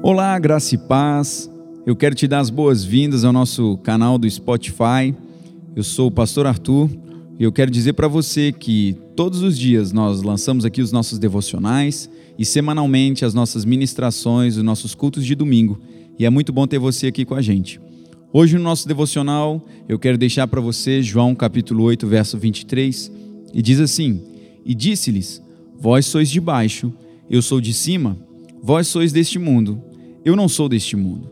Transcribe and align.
Olá, 0.00 0.38
graça 0.38 0.76
e 0.76 0.78
paz. 0.78 1.50
Eu 1.84 1.96
quero 1.96 2.14
te 2.14 2.28
dar 2.28 2.38
as 2.38 2.50
boas-vindas 2.50 3.24
ao 3.24 3.32
nosso 3.32 3.76
canal 3.78 4.16
do 4.16 4.30
Spotify. 4.30 5.12
Eu 5.74 5.82
sou 5.82 6.06
o 6.06 6.10
pastor 6.10 6.46
Arthur 6.46 6.88
e 7.36 7.42
eu 7.42 7.50
quero 7.50 7.68
dizer 7.68 7.94
para 7.94 8.06
você 8.06 8.52
que 8.52 8.96
todos 9.16 9.42
os 9.42 9.58
dias 9.58 9.90
nós 9.92 10.22
lançamos 10.22 10.64
aqui 10.64 10.80
os 10.80 10.92
nossos 10.92 11.18
devocionais 11.18 12.08
e 12.38 12.44
semanalmente 12.44 13.24
as 13.24 13.34
nossas 13.34 13.64
ministrações, 13.64 14.56
os 14.56 14.62
nossos 14.62 14.94
cultos 14.94 15.26
de 15.26 15.34
domingo. 15.34 15.80
E 16.16 16.24
é 16.24 16.30
muito 16.30 16.52
bom 16.52 16.64
ter 16.64 16.78
você 16.78 17.08
aqui 17.08 17.24
com 17.24 17.34
a 17.34 17.42
gente. 17.42 17.80
Hoje 18.32 18.56
no 18.56 18.62
nosso 18.62 18.86
devocional, 18.86 19.60
eu 19.88 19.98
quero 19.98 20.16
deixar 20.16 20.46
para 20.46 20.60
você 20.60 21.02
João 21.02 21.34
capítulo 21.34 21.82
8, 21.82 22.06
verso 22.06 22.38
23, 22.38 23.10
e 23.52 23.60
diz 23.60 23.80
assim: 23.80 24.22
"E 24.64 24.76
disse-lhes: 24.76 25.42
Vós 25.76 26.06
sois 26.06 26.30
de 26.30 26.40
baixo, 26.40 26.92
eu 27.28 27.42
sou 27.42 27.60
de 27.60 27.74
cima, 27.74 28.16
vós 28.62 28.86
sois 28.86 29.12
deste 29.12 29.38
mundo, 29.38 29.82
eu 30.28 30.36
não 30.36 30.48
sou 30.48 30.68
deste 30.68 30.96
mundo. 30.96 31.30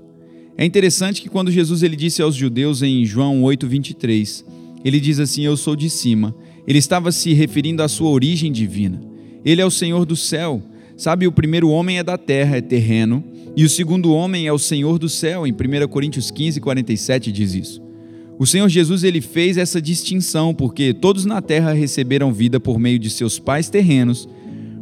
É 0.56 0.64
interessante 0.64 1.20
que 1.20 1.28
quando 1.28 1.50
Jesus 1.50 1.82
ele 1.82 1.96
disse 1.96 2.22
aos 2.22 2.34
judeus 2.34 2.82
em 2.82 3.04
João 3.04 3.42
8:23, 3.42 4.44
ele 4.84 4.98
diz 4.98 5.20
assim: 5.20 5.42
Eu 5.44 5.56
sou 5.56 5.76
de 5.76 5.90
cima. 5.90 6.34
Ele 6.66 6.78
estava 6.78 7.12
se 7.12 7.32
referindo 7.32 7.82
à 7.82 7.88
sua 7.88 8.08
origem 8.08 8.50
divina. 8.50 9.00
Ele 9.44 9.60
é 9.60 9.66
o 9.66 9.70
Senhor 9.70 10.04
do 10.04 10.16
céu. 10.16 10.62
Sabe, 10.96 11.26
o 11.26 11.32
primeiro 11.32 11.68
homem 11.68 11.98
é 11.98 12.02
da 12.02 12.16
terra, 12.16 12.56
é 12.56 12.60
terreno, 12.62 13.22
e 13.54 13.64
o 13.64 13.68
segundo 13.68 14.12
homem 14.14 14.46
é 14.46 14.52
o 14.52 14.58
Senhor 14.58 14.98
do 14.98 15.10
céu. 15.10 15.46
Em 15.46 15.52
1 15.52 15.86
Coríntios 15.88 16.30
15, 16.30 16.58
47 16.58 17.30
diz 17.30 17.54
isso. 17.54 17.82
O 18.38 18.46
Senhor 18.46 18.68
Jesus 18.68 19.04
ele 19.04 19.20
fez 19.20 19.58
essa 19.58 19.80
distinção 19.80 20.54
porque 20.54 20.94
todos 20.94 21.26
na 21.26 21.42
terra 21.42 21.72
receberam 21.72 22.32
vida 22.32 22.58
por 22.58 22.78
meio 22.78 22.98
de 22.98 23.10
seus 23.10 23.38
pais 23.38 23.68
terrenos, 23.68 24.26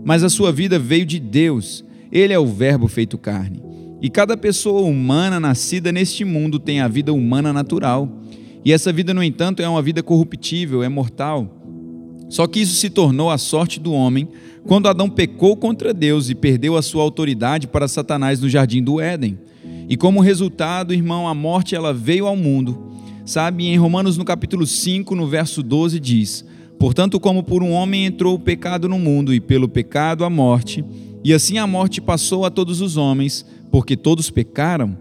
mas 0.04 0.23
a 0.23 0.28
sua 0.28 0.52
vida 0.52 0.78
veio 0.78 1.04
de 1.04 1.18
Deus. 1.18 1.84
Ele 2.12 2.32
é 2.32 2.38
o 2.38 2.46
Verbo 2.46 2.87
feito 2.87 3.18
carne. 3.18 3.63
E 4.05 4.10
cada 4.10 4.37
pessoa 4.37 4.83
humana 4.83 5.41
nascida 5.41 5.91
neste 5.91 6.27
mundo 6.27 6.59
tem 6.59 6.79
a 6.79 6.87
vida 6.87 7.10
humana 7.10 7.55
natural. 7.55 8.07
E 8.63 8.71
essa 8.71 8.93
vida, 8.93 9.15
no 9.15 9.23
entanto, 9.23 9.63
é 9.63 9.69
uma 9.69 9.80
vida 9.80 10.02
corruptível, 10.02 10.83
é 10.83 10.91
mortal. 10.91 11.49
Só 12.29 12.46
que 12.46 12.61
isso 12.61 12.74
se 12.74 12.91
tornou 12.91 13.30
a 13.30 13.38
sorte 13.38 13.80
do 13.80 13.95
homem 13.95 14.29
quando 14.66 14.88
Adão 14.88 15.09
pecou 15.09 15.57
contra 15.57 15.95
Deus 15.95 16.29
e 16.29 16.35
perdeu 16.35 16.77
a 16.77 16.83
sua 16.83 17.02
autoridade 17.02 17.66
para 17.66 17.88
Satanás 17.88 18.43
no 18.43 18.49
jardim 18.51 18.83
do 18.83 19.01
Éden. 19.01 19.38
E 19.88 19.96
como 19.96 20.21
resultado, 20.21 20.93
irmão, 20.93 21.27
a 21.27 21.33
morte 21.33 21.74
ela 21.74 21.95
veio 21.95 22.27
ao 22.27 22.37
mundo. 22.37 22.93
Sabe, 23.24 23.68
em 23.68 23.79
Romanos 23.79 24.18
no 24.18 24.24
capítulo 24.27 24.66
5, 24.66 25.15
no 25.15 25.27
verso 25.27 25.63
12 25.63 25.99
diz: 25.99 26.45
"Portanto, 26.79 27.18
como 27.18 27.43
por 27.43 27.63
um 27.63 27.73
homem 27.73 28.05
entrou 28.05 28.35
o 28.35 28.39
pecado 28.39 28.87
no 28.87 28.99
mundo 28.99 29.33
e 29.33 29.41
pelo 29.41 29.66
pecado 29.66 30.27
a 30.27 30.29
morte, 30.29 30.85
e 31.24 31.33
assim 31.33 31.57
a 31.57 31.66
morte 31.66 32.02
passou 32.02 32.45
a 32.45 32.51
todos 32.51 32.83
os 32.83 32.99
homens, 32.99 33.46
porque 33.75 33.97
todos 33.97 34.30
pecaram. 34.30 34.97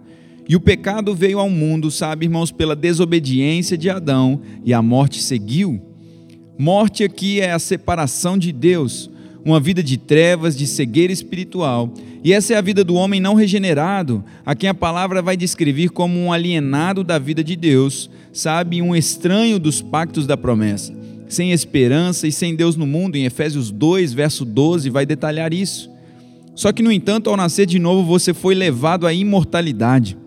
E 0.50 0.56
o 0.56 0.60
pecado 0.60 1.14
veio 1.14 1.38
ao 1.38 1.48
mundo, 1.48 1.92
sabe, 1.92 2.26
irmãos, 2.26 2.52
pela 2.52 2.76
desobediência 2.76 3.78
de 3.78 3.88
Adão, 3.88 4.42
e 4.66 4.74
a 4.74 4.82
morte 4.82 5.22
seguiu. 5.22 5.80
Morte 6.58 7.04
aqui 7.04 7.40
é 7.40 7.52
a 7.52 7.60
separação 7.60 8.36
de 8.36 8.52
Deus, 8.52 9.12
uma 9.46 9.60
vida 9.60 9.84
de 9.84 9.96
trevas, 9.96 10.58
de 10.58 10.66
cegueira 10.66 11.14
espiritual. 11.14 11.94
E 12.24 12.34
essa 12.34 12.56
é 12.56 12.58
a 12.58 12.62
vida 12.62 12.84
do 12.84 12.96
homem 12.96 13.20
não 13.20 13.36
regenerado, 13.36 14.26
a 14.44 14.56
quem 14.56 14.68
a 14.68 14.74
palavra 14.74 15.22
vai 15.22 15.38
descrever 15.38 15.90
como 15.90 16.20
um 16.20 16.34
alienado 16.34 17.04
da 17.04 17.20
vida 17.20 17.44
de 17.44 17.56
Deus, 17.56 18.10
sabe, 18.34 18.82
um 18.82 18.96
estranho 18.96 19.60
dos 19.60 19.84
pactos 19.84 20.26
da 20.26 20.36
promessa, 20.36 20.92
sem 21.28 21.52
esperança 21.52 22.28
e 22.28 22.32
sem 22.32 22.56
Deus 22.56 22.76
no 22.76 22.88
mundo. 22.88 23.18
Em 23.18 23.26
Efésios 23.26 23.70
2, 23.70 24.14
verso 24.14 24.44
12, 24.44 24.90
vai 24.90 25.06
detalhar 25.06 25.54
isso. 25.54 25.93
Só 26.56 26.72
que, 26.72 26.84
no 26.84 26.92
entanto, 26.92 27.30
ao 27.30 27.38
nascer 27.38 27.66
de 27.66 27.80
novo, 27.80 28.06
você 28.06 28.34
foi 28.34 28.54
levado 28.54 29.08
à 29.08 29.14
imortalidade. 29.14 30.18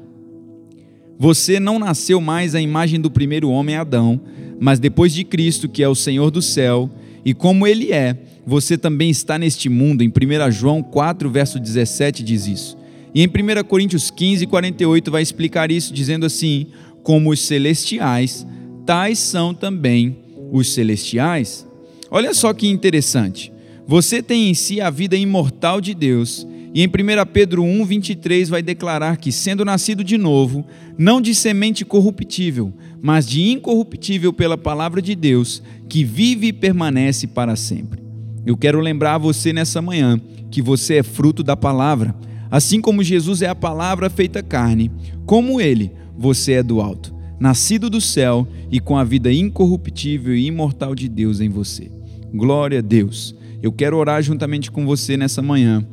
Você 1.19 1.59
não 1.59 1.79
nasceu 1.79 2.21
mais 2.21 2.55
à 2.55 2.61
imagem 2.61 3.01
do 3.01 3.11
primeiro 3.11 3.49
homem 3.49 3.77
Adão, 3.77 4.21
mas 4.61 4.79
depois 4.79 5.13
de 5.15 5.25
Cristo, 5.25 5.69
que 5.69 5.83
é 5.83 5.89
o 5.89 5.95
Senhor 5.95 6.31
do 6.31 6.43
céu, 6.43 6.91
e 7.25 7.33
como 7.33 7.67
ele 7.67 7.93
é, 7.93 8.17
você 8.47 8.77
também 8.77 9.11
está 9.11 9.39
neste 9.39 9.69
mundo. 9.69 10.03
Em 10.03 10.09
1 10.09 10.51
João 10.53 10.83
4, 10.83 11.29
verso 11.31 11.59
17 11.59 12.23
diz 12.23 12.47
isso. 12.47 12.79
E 13.15 13.23
em 13.23 13.27
1 13.27 13.65
Coríntios 13.65 14.11
15, 14.11 14.47
48 14.47 15.11
vai 15.11 15.23
explicar 15.23 15.71
isso, 15.71 15.93
dizendo 15.93 16.27
assim: 16.27 16.67
Como 17.03 17.31
os 17.31 17.41
celestiais, 17.41 18.47
tais 18.85 19.19
são 19.19 19.55
também 19.55 20.19
os 20.53 20.73
celestiais. 20.75 21.67
Olha 22.11 22.35
só 22.35 22.53
que 22.53 22.69
interessante. 22.69 23.53
Você 23.87 24.21
tem 24.21 24.51
em 24.51 24.55
si 24.55 24.81
a 24.81 24.91
vida 24.91 25.17
imortal 25.17 25.81
de 25.81 25.95
Deus. 25.95 26.47
E 26.75 26.83
em 26.83 26.89
1 26.89 26.91
Pedro 27.33 27.63
1, 27.63 27.85
23 27.85 28.49
vai 28.49 28.61
declarar 28.61 29.17
que, 29.17 29.31
sendo 29.31 29.65
nascido 29.65 30.03
de 30.03 30.19
novo, 30.19 30.67
não 30.99 31.21
de 31.21 31.35
semente 31.35 31.85
corruptível, 31.85 32.73
mas 33.01 33.27
de 33.27 33.51
incorruptível 33.51 34.33
pela 34.33 34.59
palavra 34.59 35.01
de 35.01 35.15
Deus, 35.15 35.63
que 35.89 36.05
vive 36.05 36.49
e 36.49 36.53
permanece 36.53 37.29
para 37.29 37.55
sempre. 37.55 38.03
Eu 38.45 38.57
quero 38.57 38.81
lembrar 38.81 39.15
a 39.15 39.19
você 39.19 39.53
nessa 39.53 39.81
manhã 39.81 40.21
que 40.51 40.61
você 40.61 40.97
é 40.97 41.03
fruto 41.03 41.43
da 41.43 41.57
palavra. 41.57 42.15
Assim 42.51 42.81
como 42.81 43.03
Jesus 43.03 43.41
é 43.41 43.49
a 43.49 43.55
palavra 43.55 44.11
feita 44.11 44.43
carne, 44.43 44.91
como 45.25 45.61
ele, 45.61 45.93
você 46.19 46.55
é 46.55 46.63
do 46.63 46.81
alto, 46.81 47.15
nascido 47.39 47.89
do 47.89 48.01
céu 48.01 48.47
e 48.71 48.81
com 48.81 48.97
a 48.97 49.05
vida 49.05 49.33
incorruptível 49.33 50.35
e 50.35 50.47
imortal 50.47 50.95
de 50.95 51.09
Deus 51.09 51.41
em 51.41 51.49
você. 51.49 51.91
Glória 52.35 52.81
a 52.81 52.83
Deus. 52.83 53.35
Eu 53.67 53.73
quero 53.73 53.97
orar 53.97 54.23
juntamente 54.23 54.71
com 54.71 54.87
você 54.87 55.17
nessa 55.17 55.43
manhã 55.43 55.85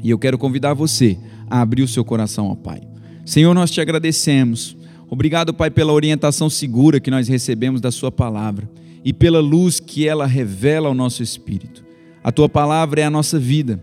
e 0.00 0.10
eu 0.10 0.16
quero 0.16 0.38
convidar 0.38 0.74
você 0.74 1.18
a 1.50 1.60
abrir 1.60 1.82
o 1.82 1.88
seu 1.88 2.04
coração 2.04 2.46
ao 2.46 2.54
Pai. 2.54 2.80
Senhor, 3.26 3.52
nós 3.52 3.68
te 3.68 3.80
agradecemos. 3.80 4.76
Obrigado, 5.08 5.52
Pai, 5.52 5.72
pela 5.72 5.92
orientação 5.92 6.48
segura 6.48 7.00
que 7.00 7.10
nós 7.10 7.26
recebemos 7.26 7.80
da 7.80 7.90
Sua 7.90 8.12
palavra 8.12 8.70
e 9.04 9.12
pela 9.12 9.40
luz 9.40 9.80
que 9.80 10.06
ela 10.06 10.24
revela 10.24 10.86
ao 10.86 10.94
nosso 10.94 11.20
espírito. 11.20 11.84
A 12.22 12.30
Tua 12.30 12.48
palavra 12.48 13.00
é 13.00 13.04
a 13.04 13.10
nossa 13.10 13.40
vida 13.40 13.82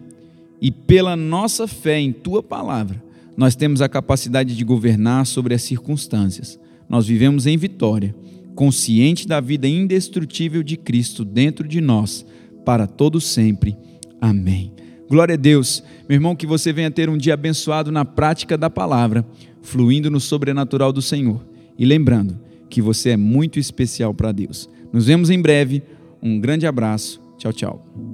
e 0.62 0.72
pela 0.72 1.18
nossa 1.18 1.68
fé 1.68 2.00
em 2.00 2.14
Tua 2.14 2.42
palavra, 2.42 3.04
nós 3.36 3.58
temos 3.58 3.82
a 3.82 3.90
capacidade 3.90 4.56
de 4.56 4.64
governar 4.64 5.26
sobre 5.26 5.54
as 5.54 5.64
circunstâncias. 5.64 6.58
Nós 6.88 7.06
vivemos 7.06 7.46
em 7.46 7.58
vitória, 7.58 8.16
consciente 8.56 9.28
da 9.28 9.42
vida 9.42 9.68
indestrutível 9.68 10.64
de 10.64 10.78
Cristo 10.78 11.26
dentro 11.26 11.68
de 11.68 11.82
nós 11.82 12.26
para 12.68 12.86
todo 12.86 13.22
sempre. 13.22 13.78
Amém. 14.20 14.74
Glória 15.10 15.36
a 15.36 15.38
Deus. 15.38 15.82
Meu 16.10 16.18
irmão, 16.18 16.36
que 16.36 16.46
você 16.46 16.74
venha 16.74 16.92
ter 16.92 17.10
um 17.10 17.18
dia 17.18 17.34
abençoado 17.34 17.94
na 17.94 18.04
prática 18.04 18.58
da 18.58 18.70
palavra, 18.70 19.26
fluindo 19.62 20.12
no 20.12 20.20
sobrenatural 20.20 20.92
do 20.92 21.02
Senhor. 21.02 21.48
E 21.80 21.86
lembrando 21.86 22.38
que 22.70 22.82
você 22.82 23.12
é 23.12 23.18
muito 23.18 23.58
especial 23.58 24.14
para 24.14 24.34
Deus. 24.34 24.70
Nos 24.92 25.06
vemos 25.06 25.30
em 25.30 25.42
breve. 25.42 25.82
Um 26.22 26.42
grande 26.42 26.68
abraço. 26.68 27.22
Tchau, 27.38 27.54
tchau. 27.54 28.07